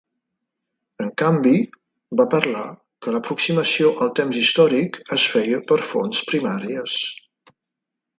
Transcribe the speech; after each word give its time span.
En 1.03 1.09
canvi, 1.21 1.57
va 2.21 2.25
parlar 2.31 2.63
que 3.07 3.13
l'aproximació 3.15 3.91
al 4.05 4.09
temps 4.21 4.39
històric 4.39 4.97
es 5.17 5.27
feia 5.35 5.61
per 5.73 5.79
fonts 5.93 6.23
primàries. 6.31 6.97